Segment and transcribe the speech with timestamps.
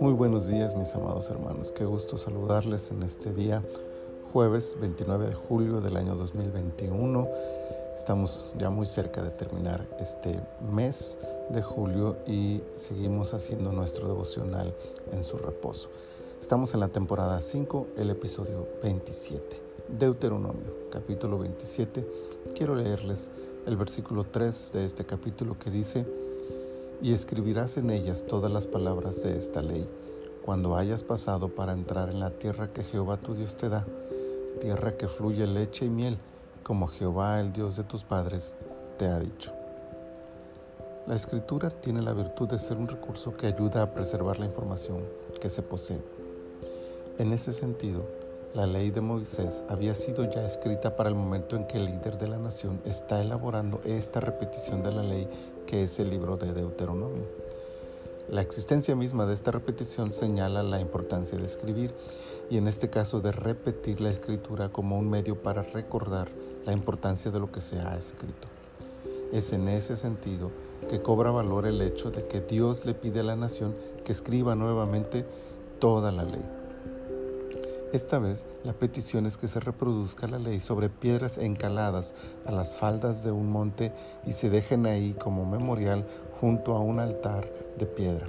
[0.00, 3.64] Muy buenos días mis amados hermanos, qué gusto saludarles en este día
[4.32, 7.26] jueves 29 de julio del año 2021.
[7.96, 10.38] Estamos ya muy cerca de terminar este
[10.70, 14.74] mes de julio y seguimos haciendo nuestro devocional
[15.12, 15.88] en su reposo.
[16.38, 19.70] Estamos en la temporada 5, el episodio 27.
[19.88, 22.06] Deuteronomio, capítulo 27.
[22.54, 23.30] Quiero leerles
[23.66, 26.06] el versículo 3 de este capítulo que dice,
[27.02, 29.88] y escribirás en ellas todas las palabras de esta ley,
[30.44, 33.86] cuando hayas pasado para entrar en la tierra que Jehová tu Dios te da,
[34.60, 36.18] tierra que fluye leche y miel,
[36.62, 38.56] como Jehová, el Dios de tus padres,
[38.98, 39.52] te ha dicho.
[41.06, 45.02] La escritura tiene la virtud de ser un recurso que ayuda a preservar la información
[45.40, 46.00] que se posee.
[47.18, 48.04] En ese sentido,
[48.54, 52.18] la ley de Moisés había sido ya escrita para el momento en que el líder
[52.18, 55.28] de la nación está elaborando esta repetición de la ley
[55.66, 57.28] que es el libro de Deuteronomio.
[58.28, 61.94] La existencia misma de esta repetición señala la importancia de escribir
[62.50, 66.28] y en este caso de repetir la escritura como un medio para recordar
[66.66, 68.48] la importancia de lo que se ha escrito.
[69.32, 70.50] Es en ese sentido
[70.88, 74.56] que cobra valor el hecho de que Dios le pide a la nación que escriba
[74.56, 75.24] nuevamente
[75.78, 76.59] toda la ley.
[77.92, 82.14] Esta vez la petición es que se reproduzca la ley sobre piedras encaladas
[82.46, 83.92] a las faldas de un monte
[84.24, 86.06] y se dejen ahí como memorial
[86.40, 88.26] junto a un altar de piedra.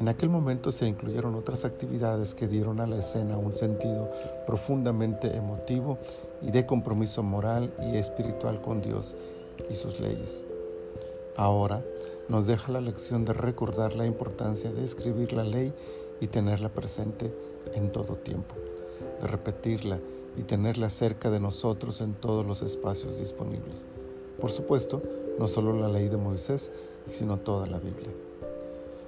[0.00, 4.10] En aquel momento se incluyeron otras actividades que dieron a la escena un sentido
[4.46, 5.98] profundamente emotivo
[6.40, 9.14] y de compromiso moral y espiritual con Dios
[9.68, 10.42] y sus leyes.
[11.36, 11.84] Ahora
[12.30, 15.74] nos deja la lección de recordar la importancia de escribir la ley
[16.20, 17.30] y tenerla presente
[17.74, 18.54] en todo tiempo,
[19.20, 19.98] de repetirla
[20.36, 23.86] y tenerla cerca de nosotros en todos los espacios disponibles.
[24.40, 25.02] Por supuesto,
[25.38, 26.70] no solo la ley de Moisés,
[27.06, 28.10] sino toda la Biblia.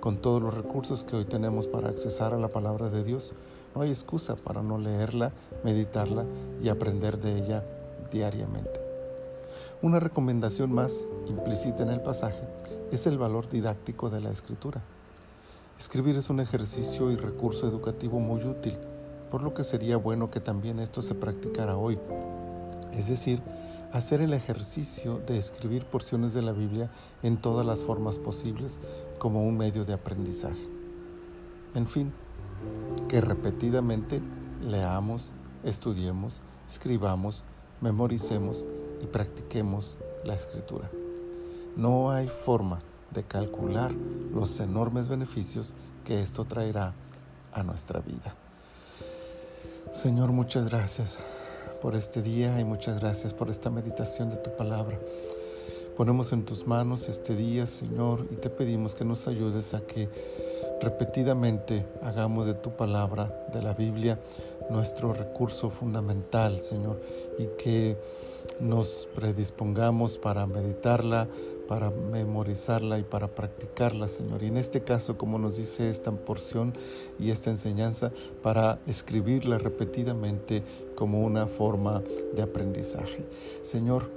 [0.00, 3.34] Con todos los recursos que hoy tenemos para accesar a la palabra de Dios,
[3.74, 5.32] no hay excusa para no leerla,
[5.64, 6.26] meditarla
[6.62, 7.64] y aprender de ella
[8.10, 8.80] diariamente.
[9.82, 12.42] Una recomendación más implícita en el pasaje
[12.92, 14.82] es el valor didáctico de la escritura.
[15.78, 18.78] Escribir es un ejercicio y recurso educativo muy útil,
[19.30, 21.98] por lo que sería bueno que también esto se practicara hoy.
[22.92, 23.42] Es decir,
[23.92, 26.90] hacer el ejercicio de escribir porciones de la Biblia
[27.24, 28.78] en todas las formas posibles
[29.18, 30.68] como un medio de aprendizaje.
[31.74, 32.12] En fin,
[33.08, 34.22] que repetidamente
[34.62, 35.32] leamos,
[35.64, 37.42] estudiemos, escribamos,
[37.80, 38.64] memoricemos
[39.02, 40.88] y practiquemos la escritura.
[41.76, 42.80] No hay forma
[43.14, 46.92] de calcular los enormes beneficios que esto traerá
[47.52, 48.34] a nuestra vida.
[49.90, 51.18] Señor, muchas gracias
[51.80, 54.98] por este día y muchas gracias por esta meditación de tu palabra.
[55.96, 60.08] Ponemos en tus manos este día, Señor, y te pedimos que nos ayudes a que
[60.80, 64.18] repetidamente hagamos de tu palabra, de la Biblia,
[64.70, 67.00] nuestro recurso fundamental, Señor,
[67.38, 67.96] y que
[68.60, 71.28] nos predispongamos para meditarla,
[71.68, 74.42] para memorizarla y para practicarla, Señor.
[74.42, 76.74] Y en este caso, como nos dice esta porción
[77.18, 80.62] y esta enseñanza, para escribirla repetidamente
[80.94, 82.02] como una forma
[82.34, 83.24] de aprendizaje.
[83.62, 84.10] Señor,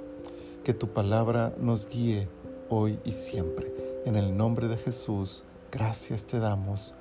[0.64, 2.28] que tu palabra nos guíe
[2.68, 3.72] hoy y siempre.
[4.04, 6.94] En el nombre de Jesús, gracias te damos.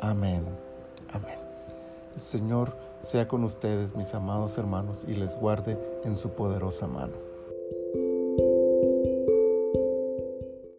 [0.00, 0.44] Amén.
[1.12, 1.38] Amén.
[2.14, 7.31] El Señor sea con ustedes, mis amados hermanos, y les guarde en su poderosa mano.